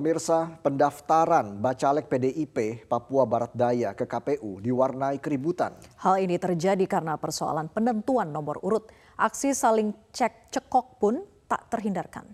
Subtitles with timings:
[0.00, 5.76] Pemirsa, pendaftaran Bacalek PDIP Papua Barat Daya ke KPU diwarnai keributan.
[6.00, 8.88] Hal ini terjadi karena persoalan penentuan nomor urut.
[9.20, 12.32] Aksi saling cek cekok pun tak terhindarkan.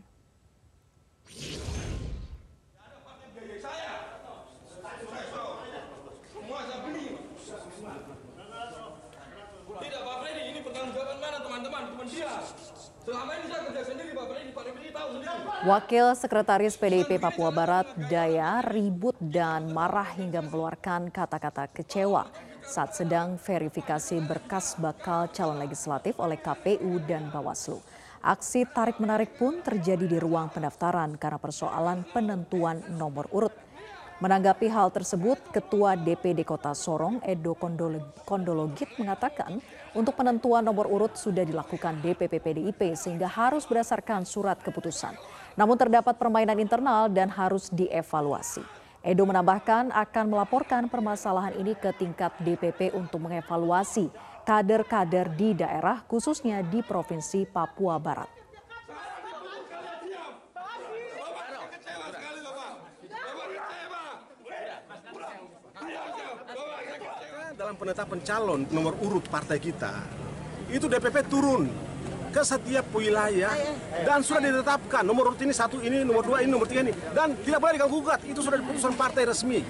[9.76, 11.82] Tidak Pak Freddy, ini pertanggungjawaban mana teman-teman?
[11.90, 12.30] Teman dia.
[13.02, 14.65] Selama ini saya kerja sendiri Pak Freddy, Pak.
[15.66, 22.30] Wakil Sekretaris PDIP Papua Barat Daya ribut dan marah hingga mengeluarkan kata-kata kecewa
[22.62, 27.82] saat sedang verifikasi berkas bakal calon legislatif oleh KPU dan Bawaslu.
[28.26, 33.65] Aksi tarik-menarik pun terjadi di ruang pendaftaran karena persoalan penentuan nomor urut.
[34.16, 37.52] Menanggapi hal tersebut, Ketua DPD Kota Sorong Edo
[38.24, 39.60] Kondologit mengatakan
[39.92, 45.12] untuk penentuan nomor urut sudah dilakukan DPP PDIP sehingga harus berdasarkan surat keputusan.
[45.52, 48.64] Namun terdapat permainan internal dan harus dievaluasi.
[49.04, 54.08] Edo menambahkan akan melaporkan permasalahan ini ke tingkat DPP untuk mengevaluasi
[54.48, 58.45] kader-kader di daerah khususnya di Provinsi Papua Barat.
[67.66, 69.90] Dalam penetapan calon nomor urut partai kita
[70.70, 71.66] itu DPP turun
[72.30, 73.50] ke setiap wilayah
[74.06, 77.34] dan sudah ditetapkan nomor urut ini satu ini nomor dua ini nomor tiga ini dan
[77.42, 79.66] tidak boleh diganggu gugat itu sudah keputusan partai resmi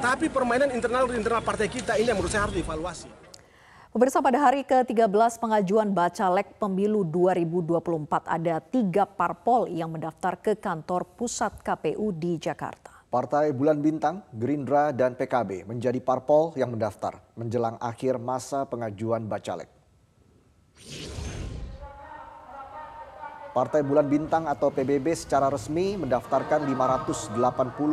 [0.00, 3.08] tapi permainan internal internal partai kita ini yang menurut saya harus dievaluasi.
[3.92, 11.04] Pemirsa pada hari ke-13 pengajuan Bacalek Pemilu 2024 ada tiga parpol yang mendaftar ke kantor
[11.20, 12.93] pusat KPU di Jakarta.
[13.14, 19.70] Partai Bulan Bintang, Gerindra, dan PKB menjadi parpol yang mendaftar menjelang akhir masa pengajuan Bacalek.
[23.54, 27.38] Partai Bulan Bintang atau PBB secara resmi mendaftarkan 580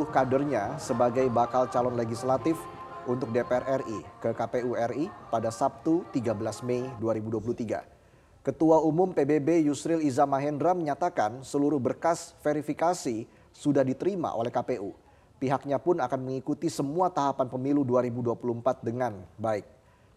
[0.09, 2.57] kadernya sebagai bakal calon legislatif
[3.05, 6.33] untuk DPR RI ke KPU RI pada Sabtu 13
[6.65, 8.41] Mei 2023.
[8.41, 15.00] Ketua Umum PBB Yusril Iza Mahendra menyatakan seluruh berkas verifikasi sudah diterima oleh KPU.
[15.41, 19.65] Pihaknya pun akan mengikuti semua tahapan pemilu 2024 dengan baik.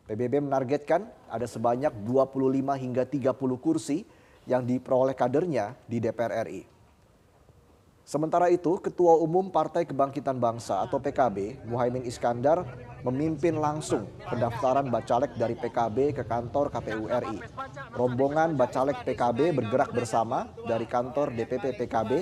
[0.04, 4.04] PBB menargetkan ada sebanyak 25 hingga 30 kursi
[4.44, 6.73] yang diperoleh kadernya di DPR RI.
[8.04, 12.60] Sementara itu, Ketua Umum Partai Kebangkitan Bangsa atau PKB, Muhaimin Iskandar,
[13.00, 17.40] memimpin langsung pendaftaran bacalek dari PKB ke kantor KPU RI.
[17.96, 22.12] Rombongan bacalek PKB bergerak bersama dari kantor DPP PKB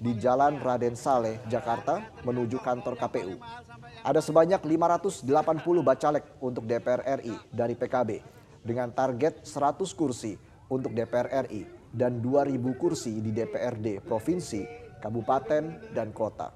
[0.00, 3.36] di Jalan Raden Saleh, Jakarta menuju kantor KPU.
[4.08, 5.20] Ada sebanyak 580
[5.84, 8.24] bacalek untuk DPR RI dari PKB
[8.64, 10.32] dengan target 100 kursi
[10.72, 16.50] untuk DPR RI dan 2.000 kursi di DPRD provinsi kabupaten, dan kota.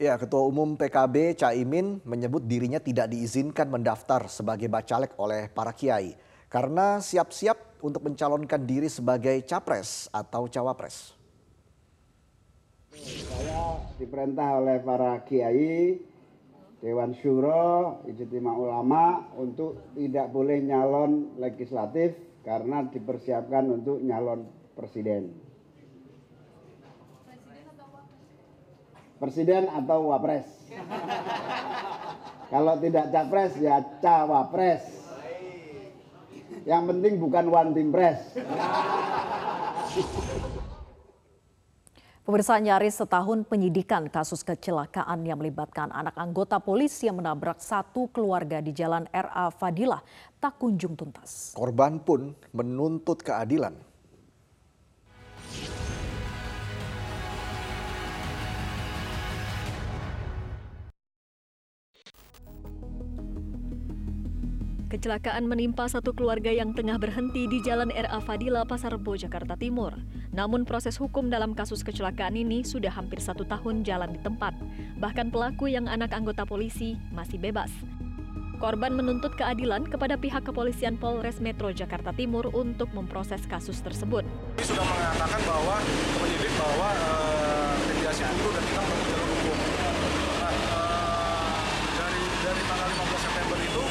[0.00, 6.16] Ya, Ketua Umum PKB Caimin menyebut dirinya tidak diizinkan mendaftar sebagai bacalek oleh para kiai
[6.48, 11.19] karena siap-siap untuk mencalonkan diri sebagai capres atau cawapres.
[12.90, 16.02] Saya diperintah oleh para kiai,
[16.82, 25.30] Dewan Syuro, Ijtima Ulama untuk tidak boleh nyalon legislatif karena dipersiapkan untuk nyalon presiden.
[29.20, 30.48] Presiden atau wapres.
[32.50, 34.82] Kalau tidak capres ya cawapres.
[36.64, 38.34] Yang penting bukan one team press.
[42.30, 48.62] Pemirsa nyaris setahun penyidikan kasus kecelakaan yang melibatkan anak anggota polisi yang menabrak satu keluarga
[48.62, 49.98] di Jalan RA Fadilah
[50.38, 51.58] tak kunjung tuntas.
[51.58, 53.74] Korban pun menuntut keadilan.
[64.90, 69.94] Kecelakaan menimpa satu keluarga yang tengah berhenti di Jalan RA Fadila, Pasar Rebo, Jakarta Timur.
[70.34, 74.50] Namun proses hukum dalam kasus kecelakaan ini sudah hampir satu tahun jalan di tempat.
[74.98, 77.70] Bahkan pelaku yang anak anggota polisi masih bebas.
[78.58, 84.26] Korban menuntut keadilan kepada pihak kepolisian Polres Metro Jakarta Timur untuk memproses kasus tersebut.
[84.58, 85.78] Sudah mengatakan bahwa
[86.18, 89.56] penyidik bahwa uh, mediasi dulu dan kita menempuh jalur hukum.
[90.42, 93.82] Nah, uh, dari dari tanggal 15 September itu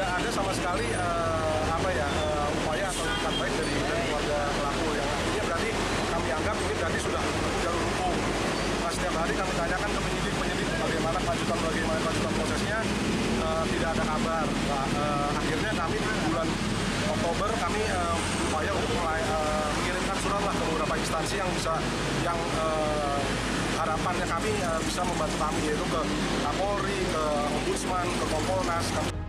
[0.00, 4.86] tidak ada sama sekali uh, apa ya uh, upaya atau ikat baik dari, keluarga pelaku
[4.98, 5.70] yang artinya berarti
[6.10, 7.22] kami anggap ini berarti sudah
[7.62, 8.14] jalur hukum.
[8.82, 12.78] Nah, setiap hari kami tanyakan ke penyidik penyidik bagaimana dilakukan bagaimana kelanjutan prosesnya
[13.46, 14.46] eh, tidak ada kabar.
[14.50, 16.48] Nah, eh, akhirnya kami bulan
[17.14, 18.14] Oktober kami eh,
[18.50, 21.78] upaya untuk mulai eh, mengirimkan surat lah ke beberapa instansi yang bisa
[22.26, 23.18] yang eh,
[23.78, 26.00] harapannya kami eh, bisa membantu kami yaitu ke
[26.42, 27.22] Kapolri, ke
[27.54, 28.88] Ombudsman, ke Kompolnas.
[28.98, 29.19] Kami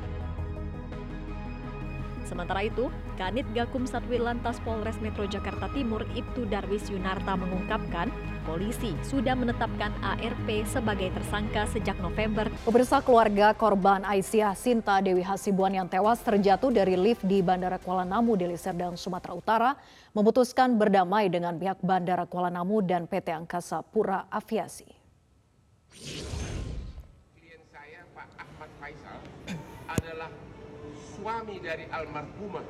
[2.32, 2.88] Sementara itu,
[3.20, 8.08] Kanit Gakum Satwil Lantas Polres Metro Jakarta Timur Ibtu Darwis Yunarta mengungkapkan,
[8.48, 15.76] polisi sudah menetapkan ARP sebagai tersangka sejak November Pemirsa keluarga korban Aisyah Sinta Dewi Hasibuan
[15.76, 19.72] yang tewas terjatuh dari lift di Bandara Kuala Namu, Deli Serdang, Sumatera Utara,
[20.16, 24.88] memutuskan berdamai dengan pihak Bandara Kuala Namu dan PT Angkasa Pura Aviasi.
[27.36, 29.20] klien saya Pak Ahmad Faisal
[31.22, 32.66] suami dari almarhumah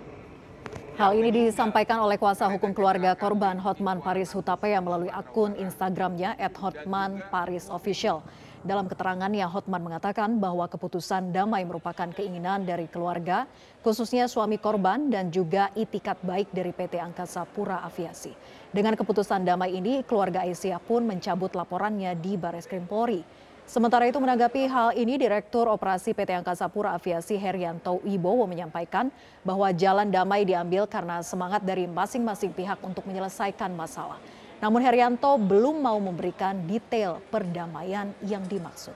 [1.00, 8.20] Hal ini disampaikan oleh kuasa hukum keluarga korban Hotman Paris Hutapea melalui akun Instagramnya @hotmanparisofficial.
[8.62, 13.50] Dalam keterangannya, Hotman mengatakan bahwa keputusan damai merupakan keinginan dari keluarga,
[13.82, 18.36] khususnya suami korban dan juga itikat baik dari PT Angkasa Pura Aviasi.
[18.70, 23.26] Dengan keputusan damai ini, keluarga Aisyah pun mencabut laporannya di Baris Krim Polri.
[23.72, 29.08] Sementara itu menanggapi hal ini, Direktur Operasi PT Angkasa Pura Aviasi Herianto Wibowo menyampaikan
[29.48, 34.20] bahwa jalan damai diambil karena semangat dari masing-masing pihak untuk menyelesaikan masalah.
[34.60, 38.92] Namun Herianto belum mau memberikan detail perdamaian yang dimaksud.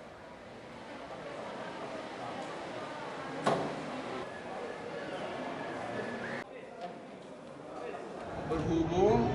[8.46, 9.26] berhubung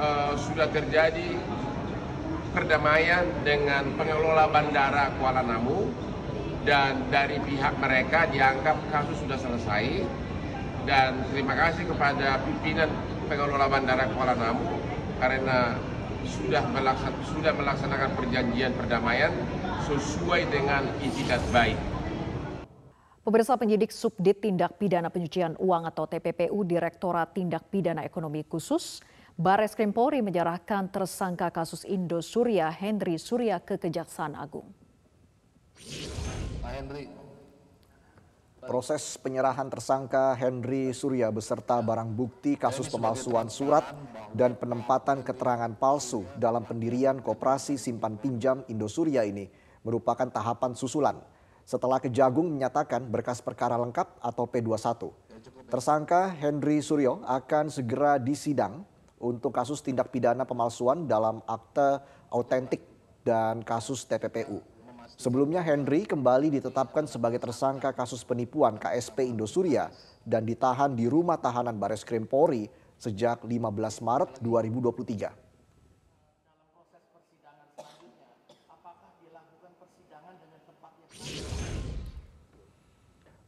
[0.00, 1.36] eh, sudah terjadi
[2.52, 5.88] perdamaian dengan pengelola bandara Kuala Namu
[6.64, 10.04] dan dari pihak mereka dianggap kasus sudah selesai
[10.88, 12.88] dan terima kasih kepada pimpinan
[13.28, 14.64] pengelola bandara Kuala Namu
[15.20, 15.76] karena
[16.28, 19.32] sudah melaksan, sudah melaksanakan perjanjian perdamaian
[19.88, 21.78] sesuai dengan itikat baik.
[23.24, 29.04] Pemirsa penyidik Subdit Tindak Pidana Pencucian Uang atau TPPU Direktorat Tindak Pidana Ekonomi Khusus
[29.38, 34.66] Bares Krim Polri menyerahkan tersangka kasus Indo Surya Henry Surya ke Kejaksaan Agung.
[38.66, 43.86] Proses penyerahan tersangka Henry Surya beserta barang bukti kasus pemalsuan surat
[44.34, 49.46] dan penempatan keterangan palsu dalam pendirian Koperasi Simpan Pinjam Indosurya ini
[49.86, 51.14] merupakan tahapan susulan
[51.62, 55.14] setelah Kejagung menyatakan berkas perkara lengkap atau P21.
[55.70, 62.82] Tersangka Henry Suryo akan segera disidang untuk kasus tindak pidana pemalsuan dalam akte autentik
[63.26, 64.62] dan kasus TPPU.
[65.18, 69.90] Sebelumnya Henry kembali ditetapkan sebagai tersangka kasus penipuan KSP Indosuria
[70.22, 72.70] dan ditahan di rumah tahanan Bares Krim Polri
[73.00, 75.47] sejak 15 Maret 2023.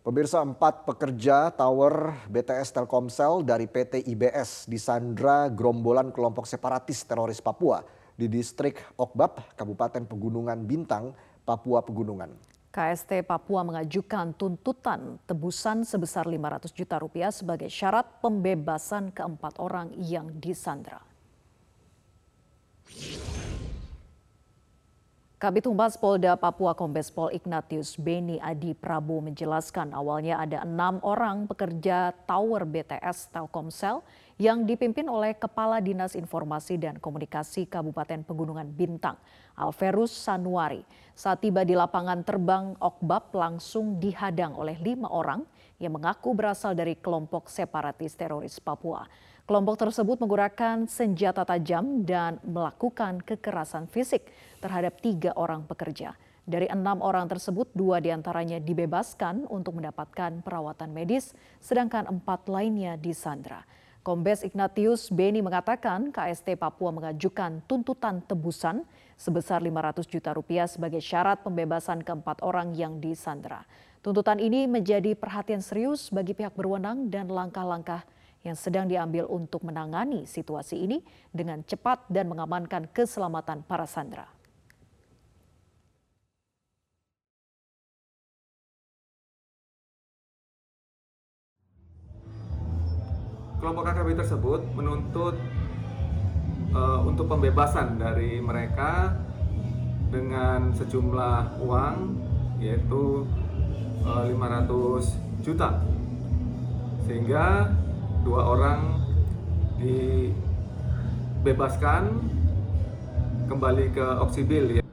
[0.01, 7.85] Pemirsa empat pekerja tower BTS Telkomsel dari PT IBS disandra gerombolan kelompok separatis teroris Papua
[8.17, 11.13] di distrik Okbab, Kabupaten Pegunungan Bintang,
[11.45, 12.33] Papua Pegunungan.
[12.73, 20.33] KST Papua mengajukan tuntutan tebusan sebesar 500 juta rupiah sebagai syarat pembebasan keempat orang yang
[20.41, 21.05] disandra.
[25.41, 31.49] Kabit Humas Polda Papua Kombes Pol Ignatius Beni Adi Prabu menjelaskan awalnya ada enam orang
[31.49, 34.05] pekerja tower BTS Telkomsel
[34.37, 39.17] yang dipimpin oleh Kepala Dinas Informasi dan Komunikasi Kabupaten Pegunungan Bintang,
[39.57, 40.85] Alverus Sanuari.
[41.17, 45.41] Saat tiba di lapangan terbang Okbab langsung dihadang oleh lima orang
[45.81, 49.09] yang mengaku berasal dari kelompok separatis teroris Papua.
[49.51, 54.31] Kelompok tersebut menggunakan senjata tajam dan melakukan kekerasan fisik
[54.63, 56.15] terhadap tiga orang pekerja.
[56.47, 62.95] Dari enam orang tersebut, dua di antaranya dibebaskan untuk mendapatkan perawatan medis, sedangkan empat lainnya
[62.95, 63.67] disandra.
[64.07, 68.87] Kombes Ignatius Beni mengatakan KST Papua mengajukan tuntutan tebusan
[69.19, 73.67] sebesar 500 juta rupiah sebagai syarat pembebasan keempat orang yang disandra.
[73.99, 78.07] Tuntutan ini menjadi perhatian serius bagi pihak berwenang dan langkah-langkah
[78.45, 84.41] yang sedang diambil untuk menangani situasi ini dengan cepat dan mengamankan keselamatan para sandera.
[93.61, 95.37] kelompok KKB tersebut menuntut
[96.73, 99.13] uh, untuk pembebasan dari mereka
[100.09, 101.97] dengan sejumlah uang
[102.57, 103.29] yaitu
[104.03, 105.77] uh, 500 juta
[107.05, 107.69] sehingga
[108.21, 109.01] dua orang
[111.41, 112.05] dibebaskan
[113.49, 114.85] kembali ke Oksibil ya.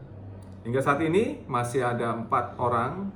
[0.64, 3.12] Hingga saat ini masih ada empat orang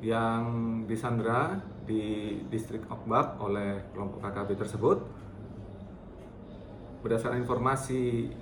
[0.00, 0.44] yang
[0.88, 4.98] disandra di distrik Okbak oleh kelompok KKB tersebut.
[7.04, 8.32] Berdasarkan informasi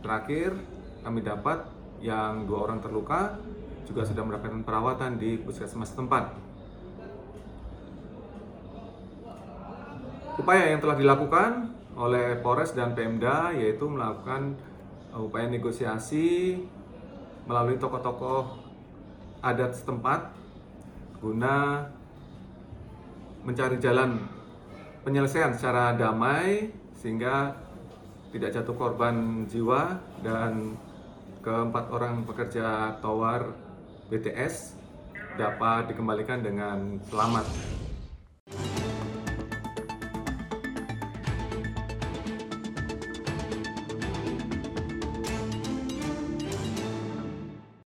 [0.00, 0.56] terakhir
[1.04, 1.64] kami dapat
[2.04, 3.36] yang dua orang terluka
[3.88, 6.34] juga sudah mendapatkan perawatan di puskesmas tempat.
[10.36, 14.52] Upaya yang telah dilakukan oleh Polres dan Pemda yaitu melakukan
[15.16, 16.60] upaya negosiasi
[17.48, 18.60] melalui tokoh-tokoh
[19.40, 20.28] adat setempat
[21.24, 21.88] guna
[23.48, 24.20] mencari jalan
[25.08, 26.68] penyelesaian secara damai
[27.00, 27.56] sehingga
[28.28, 30.76] tidak jatuh korban jiwa dan
[31.40, 33.56] keempat orang pekerja tower
[34.12, 34.76] BTS
[35.40, 37.85] dapat dikembalikan dengan selamat.